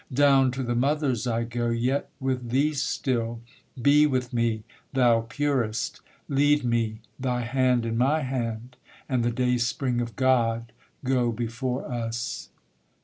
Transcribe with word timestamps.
Down 0.11 0.49
to 0.53 0.63
the 0.63 0.73
mothers 0.73 1.27
I 1.27 1.43
go 1.43 1.69
yet 1.69 2.09
with 2.19 2.49
thee 2.49 2.73
still! 2.73 3.39
be 3.79 4.07
with 4.07 4.33
me, 4.33 4.63
thou 4.93 5.27
purest! 5.29 6.01
Lead 6.27 6.63
me, 6.65 7.01
thy 7.19 7.41
hand 7.41 7.85
in 7.85 7.99
my 7.99 8.21
hand; 8.21 8.77
and 9.07 9.23
the 9.23 9.29
dayspring 9.29 10.01
of 10.01 10.15
God 10.15 10.71
go 11.03 11.31
before 11.31 11.85
us. 11.85 12.49